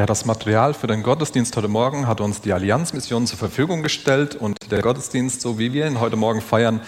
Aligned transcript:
Ja, 0.00 0.06
das 0.06 0.24
Material 0.24 0.72
für 0.72 0.86
den 0.86 1.02
Gottesdienst 1.02 1.54
heute 1.58 1.68
Morgen 1.68 2.06
hat 2.06 2.22
uns 2.22 2.40
die 2.40 2.54
Allianzmission 2.54 3.26
zur 3.26 3.36
Verfügung 3.36 3.82
gestellt 3.82 4.34
und 4.34 4.56
der 4.70 4.80
Gottesdienst, 4.80 5.42
so 5.42 5.58
wie 5.58 5.74
wir 5.74 5.86
ihn 5.86 6.00
heute 6.00 6.16
Morgen 6.16 6.40
feiern, 6.40 6.80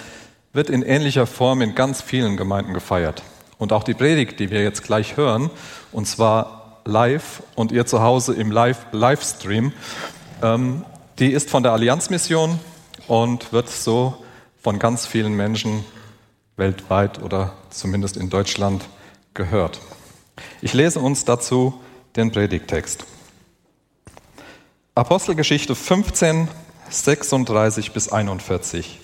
wird 0.55 0.71
in 0.71 0.81
ähnlicher 0.81 1.27
Form 1.27 1.61
in 1.61 1.75
ganz 1.75 2.01
vielen 2.01 2.39
Gemeinden 2.39 2.73
gefeiert. 2.73 3.23
Und 3.59 3.75
auch 3.75 3.85
die 3.85 3.93
Predigt, 3.93 4.41
die 4.41 4.51
wir 4.51 4.63
jetzt 4.63 4.83
gleich 4.83 5.19
hören, 5.19 5.51
und 5.93 6.07
zwar 6.07 6.81
live 6.87 7.43
und 7.55 7.71
ihr 7.71 7.85
zu 7.85 8.01
Hause 8.01 8.33
im 8.33 8.51
Live 8.51 8.87
Livestream, 8.93 9.75
ähm, 10.43 10.87
die 11.19 11.33
ist 11.33 11.51
von 11.51 11.63
der 11.63 11.73
Allianzmission 11.73 12.61
und 13.09 13.53
wird 13.53 13.69
so 13.69 14.25
von 14.63 14.79
ganz 14.79 15.05
vielen 15.05 15.35
Menschen 15.35 15.85
weltweit 16.57 17.23
oder 17.23 17.53
zumindest 17.69 18.17
in 18.17 18.31
Deutschland 18.31 18.83
gehört. 19.35 19.81
Ich 20.63 20.73
lese 20.73 20.99
uns 20.99 21.27
dazu 21.27 21.79
den 22.17 22.31
Predigtext. 22.31 23.05
Apostelgeschichte 24.95 25.75
15, 25.75 26.49
36 26.91 27.93
bis 27.93 28.13
41. 28.13 29.01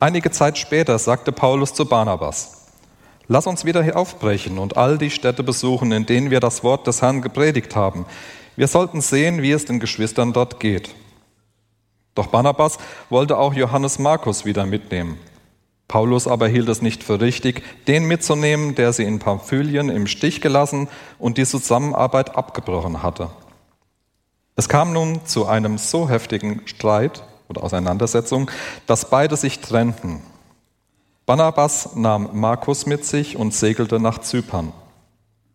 Einige 0.00 0.30
Zeit 0.30 0.56
später 0.56 0.98
sagte 0.98 1.32
Paulus 1.32 1.74
zu 1.74 1.84
Barnabas, 1.84 2.54
Lass 3.30 3.46
uns 3.46 3.66
wieder 3.66 3.82
hier 3.82 3.98
aufbrechen 3.98 4.58
und 4.58 4.78
all 4.78 4.96
die 4.96 5.10
Städte 5.10 5.42
besuchen, 5.42 5.92
in 5.92 6.06
denen 6.06 6.30
wir 6.30 6.40
das 6.40 6.64
Wort 6.64 6.86
des 6.86 7.02
Herrn 7.02 7.20
gepredigt 7.20 7.76
haben. 7.76 8.06
Wir 8.56 8.68
sollten 8.68 9.02
sehen, 9.02 9.42
wie 9.42 9.52
es 9.52 9.66
den 9.66 9.80
Geschwistern 9.80 10.32
dort 10.32 10.60
geht. 10.60 10.94
Doch 12.14 12.28
Barnabas 12.28 12.78
wollte 13.10 13.36
auch 13.36 13.52
Johannes 13.52 13.98
Markus 13.98 14.46
wieder 14.46 14.64
mitnehmen. 14.64 15.18
Paulus 15.88 16.28
aber 16.28 16.48
hielt 16.48 16.68
es 16.68 16.82
nicht 16.82 17.02
für 17.02 17.20
richtig, 17.20 17.62
den 17.86 18.04
mitzunehmen, 18.04 18.74
der 18.74 18.92
sie 18.92 19.04
in 19.04 19.18
Pamphylien 19.18 19.88
im 19.88 20.06
Stich 20.06 20.42
gelassen 20.42 20.86
und 21.18 21.38
die 21.38 21.46
Zusammenarbeit 21.46 22.36
abgebrochen 22.36 23.02
hatte. 23.02 23.30
Es 24.54 24.68
kam 24.68 24.92
nun 24.92 25.24
zu 25.24 25.46
einem 25.46 25.78
so 25.78 26.10
heftigen 26.10 26.62
Streit 26.66 27.24
oder 27.48 27.64
Auseinandersetzung, 27.64 28.50
dass 28.86 29.08
beide 29.08 29.36
sich 29.36 29.60
trennten. 29.60 30.20
Barnabas 31.24 31.94
nahm 31.94 32.30
Markus 32.32 32.84
mit 32.84 33.04
sich 33.04 33.36
und 33.36 33.54
segelte 33.54 33.98
nach 33.98 34.18
Zypern. 34.18 34.72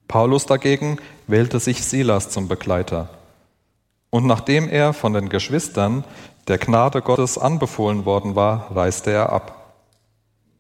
Paulus 0.08 0.45
dagegen 0.45 0.97
wählte 1.27 1.59
sich 1.59 1.83
Silas 1.83 2.30
zum 2.30 2.47
Begleiter. 2.47 3.09
Und 4.09 4.25
nachdem 4.25 4.69
er 4.69 4.93
von 4.93 5.13
den 5.13 5.30
Geschwistern 5.30 6.03
der 6.47 6.58
Gnade 6.58 7.02
Gottes 7.02 7.38
anbefohlen 7.38 8.05
worden 8.05 8.36
war, 8.36 8.75
reiste 8.75 9.11
er 9.11 9.31
ab. 9.31 9.62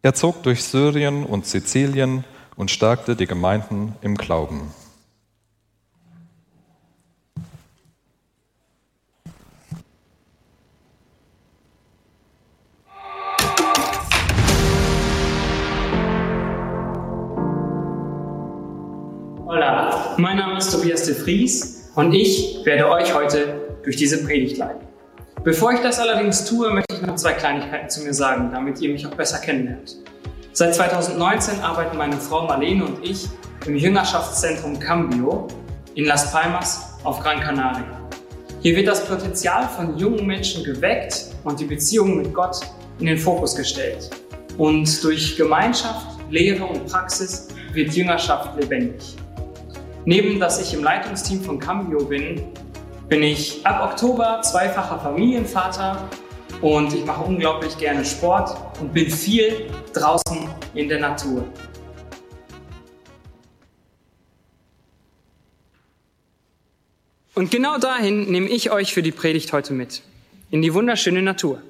Er 0.05 0.13
zog 0.13 0.43
durch 0.43 0.61
Syrien 0.65 1.25
und 1.25 1.45
Sizilien 1.45 2.25
und 2.57 2.69
stärkte 2.69 3.15
die 3.15 3.25
Gemeinden 3.25 3.95
im 4.01 4.15
Glauben. 4.15 4.73
Hola, 19.45 20.15
mein 20.17 20.35
Name 20.35 20.57
ist 20.57 20.69
Tobias 20.69 21.05
de 21.05 21.15
Vries 21.15 21.89
und 21.95 22.11
ich 22.11 22.59
werde 22.65 22.89
euch 22.89 23.15
heute 23.15 23.77
durch 23.83 23.95
diese 23.95 24.21
Predigt 24.25 24.57
leiten. 24.57 24.92
Bevor 25.43 25.73
ich 25.73 25.81
das 25.81 25.99
allerdings 25.99 26.45
tue, 26.45 26.71
möchte 26.71 26.95
ich 26.95 27.01
noch 27.01 27.15
zwei 27.15 27.33
Kleinigkeiten 27.33 27.89
zu 27.89 28.01
mir 28.01 28.13
sagen, 28.13 28.49
damit 28.53 28.79
ihr 28.79 28.89
mich 28.89 29.05
auch 29.05 29.13
besser 29.13 29.39
kennenlernt. 29.39 29.97
Seit 30.53 30.73
2019 30.73 31.59
arbeiten 31.59 31.97
meine 31.97 32.15
Frau 32.15 32.47
Marlene 32.47 32.85
und 32.85 33.05
ich 33.05 33.27
im 33.65 33.75
Jüngerschaftszentrum 33.75 34.79
Cambio 34.79 35.49
in 35.95 36.05
Las 36.05 36.31
Palmas 36.31 36.93
auf 37.03 37.19
Gran 37.19 37.41
Canaria. 37.41 38.09
Hier 38.61 38.73
wird 38.77 38.87
das 38.87 39.05
Potenzial 39.05 39.67
von 39.67 39.97
jungen 39.97 40.25
Menschen 40.25 40.63
geweckt 40.63 41.25
und 41.43 41.59
die 41.59 41.65
Beziehung 41.65 42.15
mit 42.15 42.33
Gott 42.33 42.61
in 42.99 43.07
den 43.07 43.17
Fokus 43.17 43.53
gestellt. 43.53 44.11
Und 44.57 45.03
durch 45.03 45.35
Gemeinschaft, 45.35 46.07
Lehre 46.29 46.63
und 46.63 46.85
Praxis 46.85 47.49
wird 47.73 47.91
Jüngerschaft 47.93 48.57
lebendig. 48.57 49.17
Neben 50.05 50.39
dass 50.39 50.61
ich 50.61 50.73
im 50.73 50.85
Leitungsteam 50.85 51.41
von 51.41 51.59
Cambio 51.59 52.05
bin, 52.05 52.43
bin 53.13 53.21
ich 53.21 53.63
ab 53.63 53.91
Oktober 53.91 54.41
zweifacher 54.41 54.99
Familienvater 54.99 56.09
und 56.61 56.91
ich 56.95 57.05
mache 57.05 57.23
unglaublich 57.23 57.77
gerne 57.77 58.03
Sport 58.03 58.57
und 58.81 58.91
bin 58.91 59.07
viel 59.07 59.69
draußen 59.93 60.49
in 60.73 60.89
der 60.89 60.99
Natur. 60.99 61.47
Und 67.35 67.51
genau 67.51 67.77
dahin 67.77 68.31
nehme 68.31 68.49
ich 68.49 68.71
euch 68.71 68.95
für 68.95 69.03
die 69.03 69.11
Predigt 69.11 69.53
heute 69.53 69.73
mit, 69.73 70.01
in 70.49 70.63
die 70.63 70.73
wunderschöne 70.73 71.21
Natur. 71.21 71.61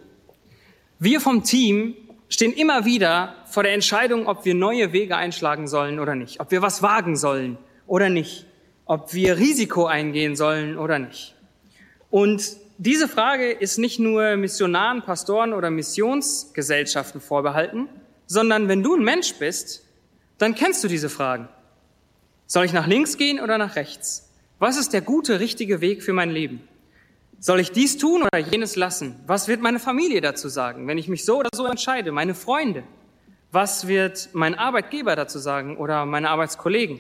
Wir 0.98 1.20
vom 1.20 1.44
Team 1.44 1.94
stehen 2.30 2.54
immer 2.54 2.86
wieder 2.86 3.36
vor 3.48 3.64
der 3.64 3.74
Entscheidung, 3.74 4.28
ob 4.28 4.46
wir 4.46 4.56
neue 4.56 4.94
Wege 4.94 5.18
einschlagen 5.18 5.68
sollen 5.68 6.00
oder 6.00 6.16
nicht, 6.16 6.40
ob 6.40 6.52
wir 6.52 6.62
was 6.62 6.82
wagen 6.82 7.18
sollen 7.18 7.58
oder 7.86 8.08
nicht, 8.08 8.46
ob 8.86 9.14
wir 9.14 9.38
Risiko 9.38 9.88
eingehen 9.88 10.38
sollen 10.38 10.78
oder 10.78 11.00
nicht. 11.00 11.33
Und 12.14 12.58
diese 12.78 13.08
Frage 13.08 13.50
ist 13.50 13.80
nicht 13.80 13.98
nur 13.98 14.38
Missionaren, 14.38 15.02
Pastoren 15.02 15.52
oder 15.52 15.72
Missionsgesellschaften 15.72 17.20
vorbehalten, 17.20 17.90
sondern 18.28 18.68
wenn 18.68 18.84
du 18.84 18.94
ein 18.94 19.04
Mensch 19.04 19.34
bist, 19.40 19.84
dann 20.38 20.54
kennst 20.54 20.84
du 20.84 20.88
diese 20.88 21.10
Fragen. 21.10 21.50
Soll 22.46 22.66
ich 22.66 22.74
nach 22.74 22.86
links 22.86 23.18
gehen 23.18 23.40
oder 23.40 23.58
nach 23.58 23.76
rechts? 23.76 24.30
Was 24.60 24.78
ist 24.78 24.94
der 24.94 25.02
gute, 25.02 25.40
richtige 25.40 25.82
Weg 25.82 26.04
für 26.04 26.14
mein 26.14 26.30
Leben? 26.30 26.62
Soll 27.40 27.60
ich 27.60 27.72
dies 27.72 27.98
tun 27.98 28.22
oder 28.22 28.38
jenes 28.38 28.76
lassen? 28.76 29.16
Was 29.26 29.48
wird 29.48 29.64
meine 29.64 29.80
Familie 29.80 30.22
dazu 30.22 30.50
sagen, 30.50 30.88
wenn 30.88 31.00
ich 31.00 31.08
mich 31.08 31.26
so 31.26 31.40
oder 31.40 31.50
so 31.52 31.66
entscheide? 31.66 32.12
Meine 32.12 32.36
Freunde? 32.36 32.84
Was 33.52 33.88
wird 33.88 34.30
mein 34.34 34.54
Arbeitgeber 34.54 35.16
dazu 35.16 35.40
sagen 35.40 35.78
oder 35.78 36.06
meine 36.06 36.30
Arbeitskollegen? 36.30 37.00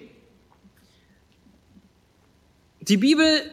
Die 2.82 2.98
Bibel 2.98 3.44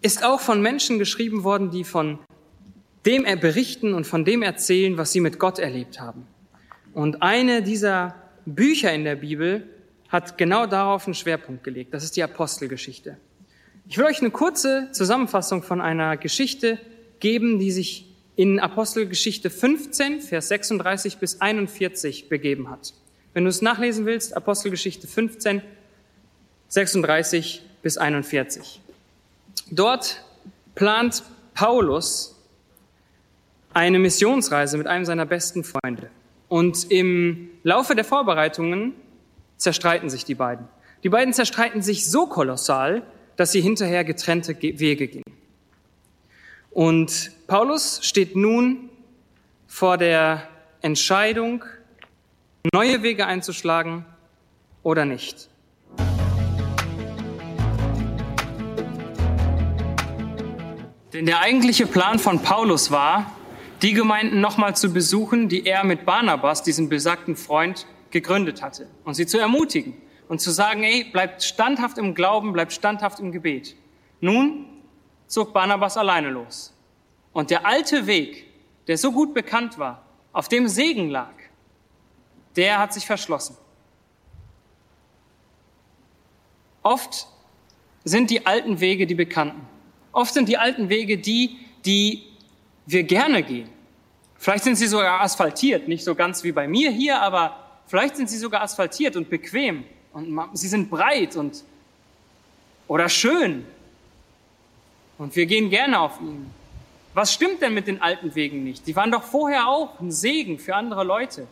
ist 0.00 0.24
auch 0.24 0.40
von 0.40 0.62
Menschen 0.62 0.98
geschrieben 0.98 1.44
worden, 1.44 1.70
die 1.70 1.84
von 1.84 2.18
dem 3.06 3.24
er 3.24 3.36
berichten 3.36 3.94
und 3.94 4.06
von 4.06 4.24
dem 4.24 4.42
erzählen, 4.42 4.96
was 4.98 5.12
sie 5.12 5.20
mit 5.20 5.38
Gott 5.38 5.58
erlebt 5.58 6.00
haben. 6.00 6.26
Und 6.92 7.22
eine 7.22 7.62
dieser 7.62 8.14
Bücher 8.44 8.92
in 8.92 9.04
der 9.04 9.16
Bibel 9.16 9.68
hat 10.08 10.38
genau 10.38 10.66
darauf 10.66 11.06
einen 11.06 11.14
Schwerpunkt 11.14 11.64
gelegt. 11.64 11.94
Das 11.94 12.04
ist 12.04 12.16
die 12.16 12.22
Apostelgeschichte. 12.22 13.16
Ich 13.88 13.96
will 13.98 14.04
euch 14.04 14.20
eine 14.20 14.30
kurze 14.30 14.88
Zusammenfassung 14.92 15.62
von 15.62 15.80
einer 15.80 16.16
Geschichte 16.16 16.78
geben, 17.20 17.58
die 17.58 17.70
sich 17.70 18.06
in 18.36 18.60
Apostelgeschichte 18.60 19.50
15, 19.50 20.20
Vers 20.20 20.48
36 20.48 21.18
bis 21.18 21.40
41 21.40 22.28
begeben 22.28 22.70
hat. 22.70 22.94
Wenn 23.34 23.44
du 23.44 23.50
es 23.50 23.62
nachlesen 23.62 24.06
willst, 24.06 24.36
Apostelgeschichte 24.36 25.06
15, 25.06 25.62
36 26.68 27.62
bis 27.82 27.98
41. 27.98 28.80
Dort 29.70 30.22
plant 30.74 31.22
Paulus 31.54 32.36
eine 33.74 33.98
Missionsreise 33.98 34.78
mit 34.78 34.86
einem 34.86 35.04
seiner 35.04 35.26
besten 35.26 35.64
Freunde. 35.64 36.10
Und 36.48 36.90
im 36.90 37.50
Laufe 37.62 37.94
der 37.94 38.04
Vorbereitungen 38.04 38.94
zerstreiten 39.56 40.08
sich 40.08 40.24
die 40.24 40.34
beiden. 40.34 40.66
Die 41.04 41.08
beiden 41.08 41.32
zerstreiten 41.34 41.82
sich 41.82 42.10
so 42.10 42.26
kolossal, 42.26 43.02
dass 43.36 43.52
sie 43.52 43.60
hinterher 43.60 44.04
getrennte 44.04 44.60
Wege 44.60 45.08
gehen. 45.08 45.22
Und 46.70 47.32
Paulus 47.46 48.00
steht 48.02 48.34
nun 48.36 48.88
vor 49.66 49.96
der 49.98 50.48
Entscheidung, 50.80 51.64
neue 52.72 53.02
Wege 53.02 53.26
einzuschlagen 53.26 54.04
oder 54.82 55.04
nicht. 55.04 55.48
Denn 61.12 61.26
der 61.26 61.40
eigentliche 61.40 61.86
Plan 61.86 62.18
von 62.18 62.42
Paulus 62.42 62.90
war, 62.90 63.32
die 63.82 63.92
Gemeinden 63.92 64.40
nochmal 64.40 64.76
zu 64.76 64.92
besuchen, 64.92 65.48
die 65.48 65.64
er 65.64 65.84
mit 65.84 66.04
Barnabas, 66.04 66.62
diesem 66.62 66.88
besagten 66.88 67.36
Freund, 67.36 67.86
gegründet 68.10 68.62
hatte. 68.62 68.88
Und 69.04 69.14
sie 69.14 69.26
zu 69.26 69.38
ermutigen 69.38 69.94
und 70.28 70.40
zu 70.40 70.50
sagen, 70.50 70.82
ey, 70.82 71.04
bleibt 71.04 71.42
standhaft 71.42 71.98
im 71.98 72.14
Glauben, 72.14 72.52
bleibt 72.52 72.72
standhaft 72.72 73.20
im 73.20 73.32
Gebet. 73.32 73.76
Nun 74.20 74.66
zog 75.26 75.52
Barnabas 75.52 75.96
alleine 75.96 76.30
los. 76.30 76.74
Und 77.32 77.50
der 77.50 77.66
alte 77.66 78.06
Weg, 78.06 78.46
der 78.86 78.98
so 78.98 79.12
gut 79.12 79.34
bekannt 79.34 79.78
war, 79.78 80.04
auf 80.32 80.48
dem 80.48 80.68
Segen 80.68 81.08
lag, 81.08 81.32
der 82.56 82.78
hat 82.78 82.92
sich 82.92 83.06
verschlossen. 83.06 83.56
Oft 86.82 87.28
sind 88.04 88.30
die 88.30 88.46
alten 88.46 88.80
Wege 88.80 89.06
die 89.06 89.14
bekannten. 89.14 89.66
Oft 90.18 90.34
sind 90.34 90.48
die 90.48 90.58
alten 90.58 90.88
Wege 90.88 91.16
die, 91.16 91.58
die 91.84 92.24
wir 92.86 93.04
gerne 93.04 93.44
gehen. 93.44 93.68
Vielleicht 94.36 94.64
sind 94.64 94.74
sie 94.74 94.88
sogar 94.88 95.20
asphaltiert, 95.20 95.86
nicht 95.86 96.02
so 96.02 96.16
ganz 96.16 96.42
wie 96.42 96.50
bei 96.50 96.66
mir 96.66 96.90
hier, 96.90 97.22
aber 97.22 97.56
vielleicht 97.86 98.16
sind 98.16 98.28
sie 98.28 98.36
sogar 98.36 98.62
asphaltiert 98.62 99.14
und 99.14 99.30
bequem 99.30 99.84
und 100.12 100.40
sie 100.54 100.66
sind 100.66 100.90
breit 100.90 101.36
und 101.36 101.62
oder 102.88 103.08
schön. 103.08 103.64
Und 105.18 105.36
wir 105.36 105.46
gehen 105.46 105.70
gerne 105.70 106.00
auf 106.00 106.20
ihn. 106.20 106.50
Was 107.14 107.32
stimmt 107.32 107.62
denn 107.62 107.72
mit 107.72 107.86
den 107.86 108.02
alten 108.02 108.34
Wegen 108.34 108.64
nicht? 108.64 108.88
Die 108.88 108.96
waren 108.96 109.12
doch 109.12 109.22
vorher 109.22 109.68
auch 109.68 110.00
ein 110.00 110.10
Segen 110.10 110.58
für 110.58 110.74
andere 110.74 111.04
Leute. 111.04 111.46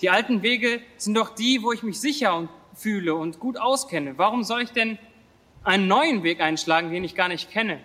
Die 0.00 0.10
alten 0.10 0.42
Wege 0.42 0.80
sind 0.96 1.14
doch 1.14 1.32
die, 1.36 1.62
wo 1.62 1.70
ich 1.70 1.84
mich 1.84 2.00
sicher 2.00 2.48
fühle 2.74 3.14
und 3.14 3.38
gut 3.38 3.58
auskenne. 3.58 4.18
Warum 4.18 4.42
soll 4.42 4.62
ich 4.62 4.70
denn 4.70 4.98
einen 5.64 5.88
neuen 5.88 6.22
Weg 6.22 6.40
einschlagen, 6.40 6.90
den 6.90 7.04
ich 7.04 7.14
gar 7.14 7.28
nicht 7.28 7.50
kenne? 7.50 7.80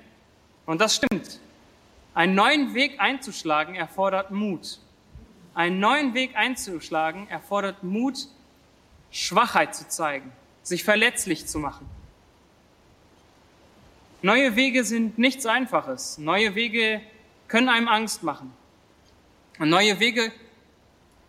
Und 0.66 0.81
das 0.81 0.96
stimmt. 0.96 1.40
Einen 2.14 2.36
neuen 2.36 2.74
Weg 2.74 3.00
einzuschlagen 3.00 3.76
erfordert 3.76 4.31
Mut. 4.31 4.80
Einen 5.54 5.80
neuen 5.80 6.14
Weg 6.14 6.36
einzuschlagen 6.36 7.28
erfordert 7.30 7.84
Mut, 7.84 8.28
Schwachheit 9.12 9.74
zu 9.74 9.88
zeigen, 9.88 10.31
sich 10.62 10.84
verletzlich 10.84 11.48
zu 11.48 11.60
machen. 11.60 11.90
Neue 14.22 14.56
Wege 14.56 14.84
sind 14.84 15.18
nichts 15.18 15.46
Einfaches. 15.46 16.18
Neue 16.18 16.54
Wege 16.56 17.02
können 17.48 17.70
einem 17.70 17.88
Angst 17.88 18.22
machen. 18.22 18.52
Und 19.60 19.70
neue 19.70 20.00
Wege, 20.00 20.32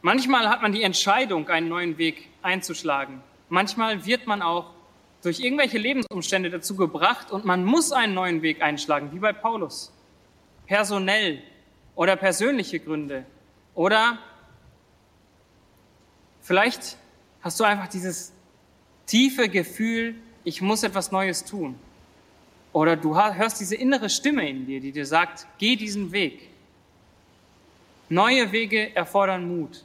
manchmal 0.02 0.48
hat 0.48 0.60
man 0.60 0.72
die 0.72 0.82
Entscheidung, 0.82 1.48
einen 1.48 1.68
neuen 1.68 1.98
Weg 1.98 2.28
einzuschlagen. 2.42 3.22
Manchmal 3.48 4.06
wird 4.06 4.26
man 4.26 4.42
auch 4.42 4.72
durch 5.22 5.40
irgendwelche 5.40 5.78
Lebensumstände 5.78 6.50
dazu 6.50 6.76
gebracht 6.76 7.30
und 7.30 7.44
man 7.44 7.64
muss 7.64 7.92
einen 7.92 8.14
neuen 8.14 8.42
Weg 8.42 8.62
einschlagen, 8.62 9.12
wie 9.12 9.18
bei 9.18 9.32
Paulus. 9.32 9.92
Personell 10.66 11.42
oder 11.94 12.16
persönliche 12.16 12.80
Gründe. 12.80 13.26
Oder 13.74 14.18
vielleicht 16.40 16.96
hast 17.42 17.60
du 17.60 17.64
einfach 17.64 17.88
dieses 17.88 18.32
tiefe 19.06 19.48
Gefühl, 19.48 20.14
ich 20.44 20.62
muss 20.62 20.82
etwas 20.82 21.12
Neues 21.12 21.44
tun. 21.44 21.78
Oder 22.72 22.96
du 22.96 23.16
hörst 23.16 23.60
diese 23.60 23.74
innere 23.74 24.08
Stimme 24.08 24.48
in 24.48 24.64
dir, 24.66 24.80
die 24.80 24.92
dir 24.92 25.06
sagt, 25.06 25.46
geh 25.58 25.76
diesen 25.76 26.12
Weg. 26.12 26.48
Neue 28.08 28.52
Wege 28.52 28.94
erfordern 28.94 29.46
Mut. 29.48 29.84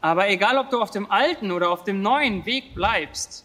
Aber 0.00 0.28
egal, 0.28 0.58
ob 0.58 0.70
du 0.70 0.80
auf 0.80 0.90
dem 0.90 1.10
alten 1.10 1.50
oder 1.50 1.70
auf 1.70 1.84
dem 1.84 2.02
neuen 2.02 2.46
Weg 2.46 2.74
bleibst, 2.74 3.44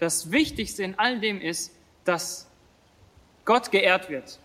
das 0.00 0.32
Wichtigste 0.32 0.82
in 0.82 0.98
all 0.98 1.20
dem 1.20 1.40
ist, 1.40 1.72
dass 2.04 2.48
Gott 3.44 3.70
geehrt 3.70 4.08
wird. 4.08 4.40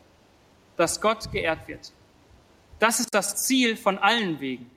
Dass 0.75 0.99
Gott 0.99 1.31
geehrt 1.31 1.67
wird. 1.67 1.93
Das 2.79 2.99
ist 2.99 3.09
das 3.13 3.47
Ziel 3.47 3.77
von 3.77 3.97
allen 3.97 4.39
Wegen. 4.41 4.69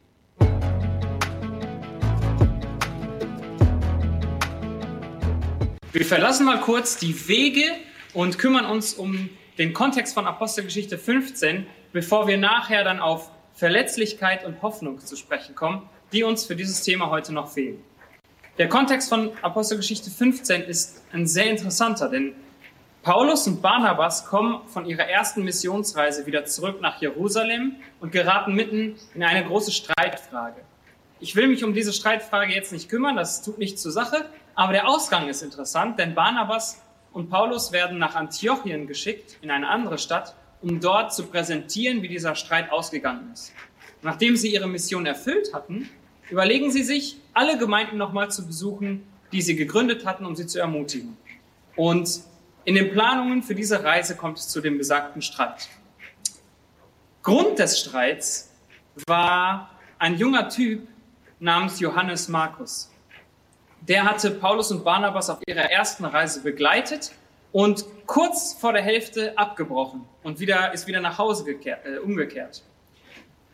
Wir 5.91 6.05
verlassen 6.05 6.47
mal 6.47 6.61
kurz 6.61 6.97
die 6.97 7.27
Wege 7.27 7.65
und 8.15 8.39
kümmern 8.39 8.65
uns 8.65 8.95
um 8.95 9.31
den 9.59 9.73
Kontext 9.73 10.15
von 10.15 10.27
Apostelgeschichte 10.27 10.97
15, 10.97 11.67
bevor 11.93 12.29
wir 12.29 12.39
nachher 12.39 12.85
dann 12.85 13.01
auf 13.01 13.33
Verletzlichkeit 13.55 14.45
und 14.45 14.63
Hoffnung 14.63 15.01
zu 15.01 15.17
sprechen 15.17 15.57
kommen, 15.57 15.89
die 16.13 16.23
uns 16.23 16.45
für 16.45 16.55
dieses 16.55 16.85
Thema 16.85 17.11
heute 17.11 17.35
noch 17.35 17.51
fehlen. 17.51 17.83
Der 18.59 18.69
Kontext 18.69 19.09
von 19.09 19.31
Apostelgeschichte 19.41 20.11
15 20.11 20.63
ist 20.63 21.05
ein 21.13 21.29
sehr 21.29 21.49
interessanter, 21.49 22.09
denn 22.09 22.35
Paulus 23.03 23.47
und 23.47 23.63
Barnabas 23.63 24.27
kommen 24.27 24.67
von 24.67 24.85
ihrer 24.85 25.05
ersten 25.05 25.45
Missionsreise 25.45 26.27
wieder 26.27 26.45
zurück 26.45 26.81
nach 26.81 27.01
Jerusalem 27.01 27.77
und 28.01 28.11
geraten 28.11 28.55
mitten 28.55 28.97
in 29.15 29.23
eine 29.23 29.47
große 29.47 29.71
Streitfrage. 29.71 30.57
Ich 31.21 31.37
will 31.37 31.47
mich 31.47 31.63
um 31.63 31.73
diese 31.73 31.93
Streitfrage 31.93 32.53
jetzt 32.53 32.73
nicht 32.73 32.89
kümmern, 32.89 33.15
das 33.15 33.43
tut 33.43 33.59
nichts 33.59 33.81
zur 33.81 33.93
Sache, 33.93 34.25
aber 34.57 34.73
der 34.73 34.89
Ausgang 34.89 35.29
ist 35.29 35.43
interessant, 35.43 35.97
denn 36.01 36.17
Barnabas 36.17 36.83
und 37.13 37.31
Paulus 37.31 37.71
werden 37.71 37.99
nach 37.99 38.17
Antiochien 38.17 38.89
geschickt, 38.89 39.39
in 39.41 39.53
eine 39.53 39.69
andere 39.69 39.99
Stadt, 39.99 40.35
um 40.63 40.81
dort 40.81 41.15
zu 41.15 41.27
präsentieren, 41.27 42.03
wie 42.03 42.09
dieser 42.09 42.35
Streit 42.35 42.73
ausgegangen 42.73 43.31
ist. 43.33 43.53
Nachdem 44.03 44.35
sie 44.35 44.53
ihre 44.53 44.67
Mission 44.67 45.07
erfüllt 45.07 45.55
hatten, 45.55 45.89
überlegen 46.31 46.71
Sie 46.71 46.83
sich, 46.83 47.17
alle 47.35 47.59
Gemeinden 47.59 47.97
nochmal 47.97 48.31
zu 48.31 48.47
besuchen, 48.47 49.05
die 49.33 49.43
Sie 49.43 49.57
gegründet 49.57 50.07
hatten, 50.07 50.25
um 50.25 50.37
sie 50.37 50.47
zu 50.47 50.59
ermutigen. 50.59 51.17
Und 51.77 52.21
in 52.65 52.75
den 52.75 52.91
Planungen 52.91 53.43
für 53.43 53.55
diese 53.55 53.83
Reise 53.85 54.17
kommt 54.17 54.39
es 54.39 54.49
zu 54.49 54.61
dem 54.61 54.79
besagten 54.79 55.23
Streit. 55.23 55.69
Grund 57.23 57.59
des 57.59 57.81
Streits 57.81 58.51
war 59.07 59.71
ein 59.99 60.17
junger 60.17 60.49
Typ 60.49 60.87
namens 61.41 61.81
Johannes 61.81 62.29
Markus. 62.29 62.91
Der 63.81 64.05
hatte 64.05 64.31
Paulus 64.31 64.71
und 64.71 64.85
Barnabas 64.85 65.31
auf 65.31 65.39
ihrer 65.47 65.71
ersten 65.71 66.05
Reise 66.05 66.43
begleitet 66.43 67.13
und 67.53 67.85
kurz 68.07 68.55
vor 68.55 68.73
der 68.73 68.83
Hälfte 68.83 69.37
abgebrochen 69.39 70.05
und 70.23 70.41
wieder, 70.41 70.73
ist 70.75 70.87
wieder 70.87 71.01
nach 71.01 71.17
Hause 71.19 71.45
gekehrt, 71.45 71.87
äh, 71.87 71.99
umgekehrt. 71.99 72.63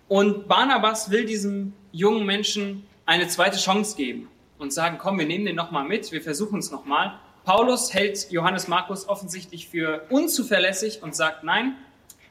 Und 0.09 0.49
Barnabas 0.49 1.11
will 1.11 1.25
diesem 1.25 1.75
jungen 1.95 2.27
Menschen 2.27 2.87
eine 3.07 3.29
zweite 3.29 3.59
Chance 3.59 3.97
geben 3.97 4.29
und 4.59 4.73
sagen, 4.73 4.99
komm, 4.99 5.19
wir 5.19 5.27
nehmen 5.27 5.47
den 5.47 5.57
nochmal 5.57 5.85
mit, 5.85 6.11
wir 6.13 6.23
versuchen 6.23 6.59
es 6.59 6.71
nochmal. 6.71 7.19
Paulus 7.45 7.95
hält 7.95 8.31
Johannes 8.31 8.69
Markus 8.69 9.09
offensichtlich 9.09 9.69
für 9.69 10.07
unzuverlässig 10.11 11.03
und 11.03 11.15
sagt, 11.15 11.45
nein, 11.45 11.77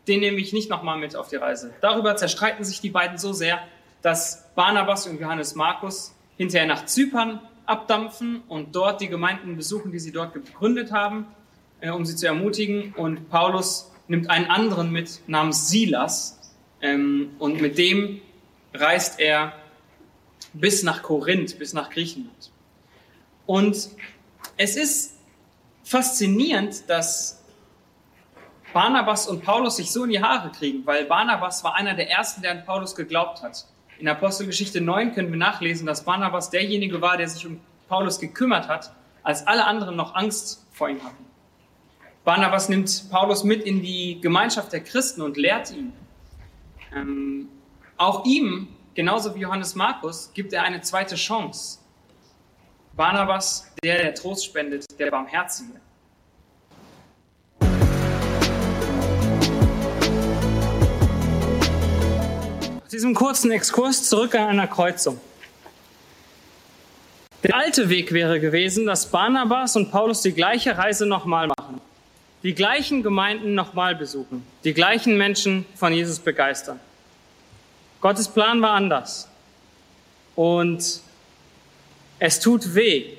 den 0.07 0.19
nehme 0.19 0.37
ich 0.37 0.51
nicht 0.53 0.69
nochmal 0.69 0.97
mit 0.97 1.15
auf 1.15 1.29
die 1.29 1.37
Reise. 1.37 1.73
Darüber 1.81 2.15
zerstreiten 2.15 2.65
sich 2.65 2.81
die 2.81 2.89
beiden 2.89 3.17
so 3.17 3.31
sehr, 3.31 3.59
dass 4.01 4.53
Barnabas 4.55 5.07
und 5.07 5.19
Johannes 5.19 5.55
Markus 5.55 6.13
hinterher 6.35 6.67
nach 6.67 6.85
Zypern 6.85 7.39
abdampfen 7.65 8.43
und 8.49 8.75
dort 8.75 8.99
die 8.99 9.07
Gemeinden 9.07 9.55
besuchen, 9.55 9.91
die 9.91 9.99
sie 9.99 10.11
dort 10.11 10.33
gegründet 10.33 10.91
haben, 10.91 11.27
äh, 11.79 11.89
um 11.91 12.03
sie 12.03 12.15
zu 12.15 12.27
ermutigen. 12.27 12.93
Und 12.97 13.29
Paulus 13.29 13.91
nimmt 14.09 14.29
einen 14.29 14.47
anderen 14.47 14.91
mit 14.91 15.21
namens 15.27 15.69
Silas, 15.69 16.43
ähm, 16.83 17.31
und 17.39 17.61
mit 17.61 17.77
dem 17.79 18.21
reist 18.73 19.19
er 19.19 19.53
bis 20.53 20.83
nach 20.83 21.03
Korinth, 21.03 21.57
bis 21.57 21.73
nach 21.73 21.89
Griechenland. 21.89 22.51
Und 23.45 23.89
es 24.57 24.75
ist 24.75 25.17
faszinierend, 25.83 26.89
dass 26.89 27.43
Barnabas 28.73 29.27
und 29.27 29.43
Paulus 29.43 29.77
sich 29.77 29.91
so 29.91 30.03
in 30.03 30.09
die 30.09 30.21
Haare 30.21 30.51
kriegen, 30.51 30.85
weil 30.85 31.05
Barnabas 31.05 31.63
war 31.63 31.75
einer 31.75 31.93
der 31.93 32.09
ersten, 32.09 32.41
der 32.41 32.51
an 32.51 32.65
Paulus 32.65 32.95
geglaubt 32.95 33.41
hat. 33.43 33.65
In 33.99 34.07
Apostelgeschichte 34.07 34.81
9 34.81 35.13
können 35.13 35.29
wir 35.29 35.37
nachlesen, 35.37 35.85
dass 35.85 36.03
Barnabas 36.03 36.49
derjenige 36.49 37.01
war, 37.01 37.17
der 37.17 37.27
sich 37.27 37.45
um 37.45 37.59
Paulus 37.87 38.19
gekümmert 38.19 38.67
hat, 38.67 38.91
als 39.21 39.45
alle 39.45 39.65
anderen 39.65 39.95
noch 39.95 40.15
Angst 40.15 40.65
vor 40.71 40.89
ihm 40.89 41.03
hatten. 41.03 41.23
Barnabas 42.23 42.69
nimmt 42.69 43.09
Paulus 43.11 43.43
mit 43.43 43.63
in 43.63 43.81
die 43.81 44.19
Gemeinschaft 44.19 44.71
der 44.73 44.81
Christen 44.81 45.21
und 45.21 45.37
lehrt 45.37 45.71
ihn. 45.71 45.93
Auch 48.03 48.25
ihm, 48.25 48.67
genauso 48.95 49.33
wie 49.33 49.39
Johannes 49.39 49.75
Markus, 49.75 50.29
gibt 50.33 50.51
er 50.51 50.63
eine 50.63 50.81
zweite 50.81 51.15
Chance. 51.15 51.79
Barnabas, 52.97 53.71
der, 53.81 53.95
der 53.97 54.13
Trost 54.13 54.43
spendet, 54.43 54.85
der 54.99 55.09
Barmherzige. 55.09 55.79
Nach 62.81 62.89
diesem 62.91 63.15
kurzen 63.15 63.51
Exkurs 63.51 64.09
zurück 64.09 64.35
an 64.35 64.49
einer 64.49 64.67
Kreuzung. 64.67 65.17
Der 67.41 67.55
alte 67.55 67.87
Weg 67.87 68.11
wäre 68.11 68.41
gewesen, 68.41 68.85
dass 68.85 69.05
Barnabas 69.05 69.77
und 69.77 69.91
Paulus 69.91 70.19
die 70.19 70.33
gleiche 70.33 70.77
Reise 70.77 71.05
nochmal 71.05 71.47
machen 71.47 71.79
die 72.43 72.53
gleichen 72.53 73.03
Gemeinden 73.03 73.55
nochmal 73.55 73.95
besuchen, 73.95 74.45
die 74.65 74.73
gleichen 74.73 75.17
Menschen 75.17 75.65
von 75.75 75.93
Jesus 75.93 76.19
begeistern. 76.19 76.77
Gottes 78.03 78.27
Plan 78.27 78.61
war 78.61 78.71
anders. 78.71 79.29
Und 80.35 80.99
es 82.19 82.39
tut 82.41 82.75
weh. 82.75 83.13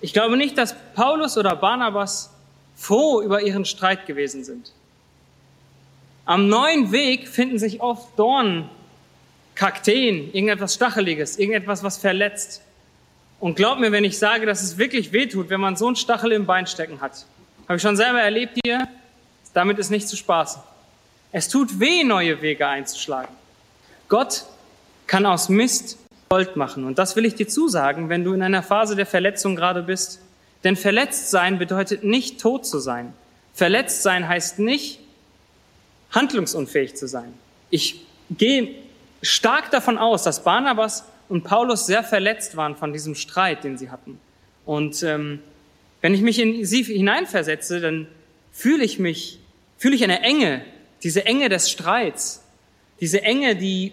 Ich 0.00 0.12
glaube 0.12 0.36
nicht, 0.36 0.58
dass 0.58 0.74
Paulus 0.94 1.38
oder 1.38 1.54
Barnabas 1.54 2.34
froh 2.74 3.22
über 3.22 3.42
ihren 3.42 3.64
Streit 3.64 4.06
gewesen 4.06 4.42
sind. 4.42 4.72
Am 6.24 6.48
neuen 6.48 6.90
Weg 6.90 7.28
finden 7.28 7.60
sich 7.60 7.80
oft 7.80 8.18
Dornen, 8.18 8.68
Kakteen, 9.54 10.34
irgendetwas 10.34 10.74
Stacheliges, 10.74 11.38
irgendetwas, 11.38 11.84
was 11.84 11.96
verletzt. 11.96 12.62
Und 13.38 13.54
glaub 13.54 13.78
mir, 13.78 13.92
wenn 13.92 14.02
ich 14.02 14.18
sage, 14.18 14.46
dass 14.46 14.64
es 14.64 14.78
wirklich 14.78 15.12
weh 15.12 15.28
tut, 15.28 15.48
wenn 15.48 15.60
man 15.60 15.76
so 15.76 15.86
einen 15.86 15.94
Stachel 15.94 16.32
im 16.32 16.44
Bein 16.44 16.66
stecken 16.66 17.00
hat. 17.00 17.24
Habe 17.68 17.76
ich 17.76 17.82
schon 17.82 17.96
selber 17.96 18.20
erlebt 18.20 18.58
hier. 18.64 18.88
Damit 19.54 19.78
ist 19.78 19.90
nicht 19.90 20.08
zu 20.08 20.16
spaßen. 20.16 20.60
Es 21.30 21.48
tut 21.48 21.78
weh, 21.78 22.02
neue 22.02 22.42
Wege 22.42 22.66
einzuschlagen. 22.66 23.45
Gott 24.08 24.44
kann 25.06 25.26
aus 25.26 25.48
Mist 25.48 25.98
Gold 26.28 26.56
machen. 26.56 26.84
Und 26.84 26.98
das 26.98 27.14
will 27.16 27.24
ich 27.24 27.34
dir 27.34 27.46
zusagen, 27.46 28.08
wenn 28.08 28.24
du 28.24 28.32
in 28.32 28.42
einer 28.42 28.62
Phase 28.62 28.96
der 28.96 29.06
Verletzung 29.06 29.54
gerade 29.54 29.82
bist. 29.82 30.20
Denn 30.64 30.76
verletzt 30.76 31.30
sein 31.30 31.58
bedeutet 31.58 32.02
nicht 32.02 32.40
tot 32.40 32.66
zu 32.66 32.80
sein. 32.80 33.12
Verletzt 33.54 34.02
sein 34.02 34.26
heißt 34.28 34.58
nicht 34.58 34.98
handlungsunfähig 36.10 36.96
zu 36.96 37.06
sein. 37.06 37.32
Ich 37.70 38.06
gehe 38.30 38.74
stark 39.22 39.70
davon 39.70 39.98
aus, 39.98 40.24
dass 40.24 40.42
Barnabas 40.42 41.04
und 41.28 41.44
Paulus 41.44 41.86
sehr 41.86 42.02
verletzt 42.02 42.56
waren 42.56 42.76
von 42.76 42.92
diesem 42.92 43.14
Streit, 43.14 43.64
den 43.64 43.78
sie 43.78 43.90
hatten. 43.90 44.18
Und 44.64 45.02
ähm, 45.02 45.40
Wenn 46.06 46.14
ich 46.14 46.20
mich 46.20 46.38
in 46.38 46.64
sie 46.64 46.82
hineinversetze, 46.84 47.80
dann 47.80 48.06
fühle 48.52 48.84
ich 48.84 48.98
mich, 48.98 49.40
fühle 49.78 49.96
ich 49.96 50.04
eine 50.04 50.20
Enge, 50.22 50.62
diese 51.02 51.26
Enge 51.26 51.48
des 51.48 51.68
Streits, 51.68 52.44
diese 53.00 53.22
Enge, 53.22 53.56
die 53.56 53.92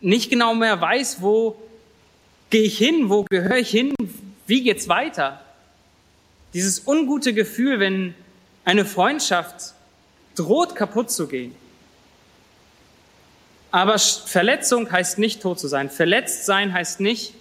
nicht 0.00 0.30
genau 0.30 0.54
mehr 0.54 0.80
weiß, 0.80 1.20
wo 1.20 1.56
gehe 2.50 2.62
ich 2.62 2.78
hin, 2.78 3.08
wo 3.08 3.24
gehöre 3.24 3.58
ich 3.58 3.70
hin, 3.70 3.94
wie 4.46 4.62
geht's 4.62 4.88
weiter? 4.88 5.40
Dieses 6.52 6.86
ungute 6.86 7.34
Gefühl, 7.34 7.80
wenn 7.80 8.14
eine 8.64 8.84
Freundschaft 8.84 9.74
droht 10.36 10.76
kaputt 10.76 11.10
zu 11.10 11.26
gehen. 11.26 11.54
Aber 13.70 13.98
Verletzung 13.98 14.90
heißt 14.90 15.18
nicht 15.18 15.42
tot 15.42 15.58
zu 15.58 15.66
sein. 15.66 15.90
Verletzt 15.90 16.46
sein 16.46 16.72
heißt 16.72 17.00
nicht 17.00 17.34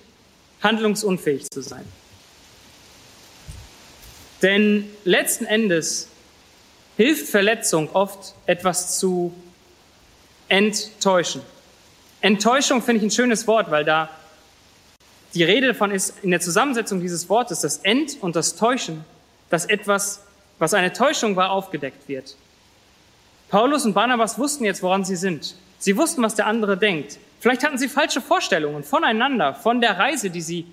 handlungsunfähig 0.64 1.50
zu 1.52 1.62
sein. 1.62 1.86
Denn 4.42 4.90
letzten 5.04 5.46
Endes 5.46 6.08
hilft 6.98 7.30
Verletzung 7.30 7.90
oft 7.92 8.34
etwas 8.46 8.98
zu 8.98 9.34
enttäuschen. 10.54 11.42
Enttäuschung 12.22 12.84
finde 12.84 13.00
ich 13.00 13.04
ein 13.04 13.12
schönes 13.12 13.48
Wort, 13.48 13.72
weil 13.72 13.84
da 13.84 14.08
die 15.34 15.44
Rede 15.44 15.68
davon 15.68 15.90
ist, 15.90 16.14
in 16.22 16.30
der 16.30 16.42
Zusammensetzung 16.42 17.02
dieses 17.02 17.28
Wortes, 17.28 17.62
das 17.62 17.78
Ent 17.78 18.18
und 18.22 18.36
das 18.36 18.56
Täuschen, 18.56 19.04
dass 19.50 19.66
etwas, 19.66 20.22
was 20.60 20.76
eine 20.76 20.94
Täuschung 20.94 21.36
war, 21.36 21.50
aufgedeckt 21.50 22.08
wird. 22.08 22.36
Paulus 23.50 23.84
und 23.84 23.96
Barnabas 23.96 24.38
wussten 24.38 24.64
jetzt, 24.64 24.84
woran 24.84 25.04
sie 25.04 25.16
sind. 25.16 25.56
Sie 25.80 25.98
wussten, 25.98 26.22
was 26.22 26.36
der 26.36 26.46
andere 26.46 26.78
denkt. 26.78 27.18
Vielleicht 27.40 27.64
hatten 27.64 27.80
sie 27.80 27.90
falsche 27.90 28.22
Vorstellungen 28.22 28.84
voneinander, 28.84 29.56
von 29.56 29.82
der 29.82 29.98
Reise, 29.98 30.30
die 30.30 30.42
sie 30.42 30.68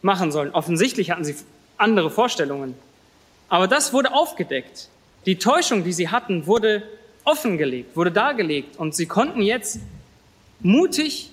machen 0.00 0.32
sollen. 0.32 0.52
Offensichtlich 0.52 1.10
hatten 1.10 1.24
sie 1.24 1.36
andere 1.76 2.10
Vorstellungen. 2.10 2.74
Aber 3.50 3.68
das 3.68 3.92
wurde 3.92 4.12
aufgedeckt. 4.12 4.88
Die 5.26 5.38
Täuschung, 5.38 5.84
die 5.84 5.92
sie 5.92 6.08
hatten, 6.08 6.46
wurde 6.46 6.82
offengelegt, 7.28 7.94
wurde 7.94 8.10
dargelegt. 8.10 8.78
Und 8.78 8.94
sie 8.94 9.06
konnten 9.06 9.42
jetzt 9.42 9.80
mutig 10.60 11.30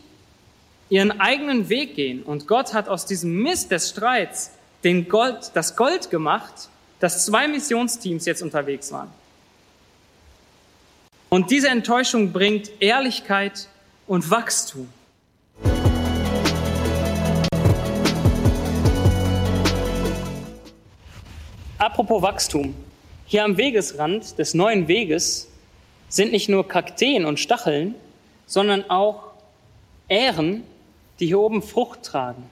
ihren 0.89 1.19
eigenen 1.19 1.69
Weg 1.69 1.95
gehen. 1.95 2.21
Und 2.21 2.47
Gott 2.47 2.73
hat 2.73 2.89
aus 2.89 3.05
diesem 3.05 3.41
Mist 3.41 3.71
des 3.71 3.89
Streits 3.89 4.51
den 4.83 5.07
Gold, 5.07 5.51
das 5.53 5.75
Gold 5.75 6.09
gemacht, 6.09 6.69
dass 6.99 7.25
zwei 7.25 7.47
Missionsteams 7.47 8.25
jetzt 8.25 8.41
unterwegs 8.41 8.91
waren. 8.91 9.09
Und 11.29 11.49
diese 11.49 11.69
Enttäuschung 11.69 12.31
bringt 12.31 12.69
Ehrlichkeit 12.79 13.67
und 14.05 14.29
Wachstum. 14.29 14.89
Apropos 21.77 22.21
Wachstum. 22.21 22.75
Hier 23.25 23.43
am 23.43 23.57
Wegesrand 23.57 24.37
des 24.37 24.53
neuen 24.53 24.87
Weges 24.87 25.47
sind 26.15 26.31
nicht 26.31 26.47
nur 26.47 26.67
Kakteen 26.67 27.25
und 27.25 27.39
Stacheln, 27.39 27.93
sondern 28.45 28.89
auch 28.89 29.31
Ähren, 30.07 30.63
die 31.19 31.27
hier 31.27 31.39
oben 31.39 31.61
Frucht 31.61 32.03
tragen. 32.03 32.43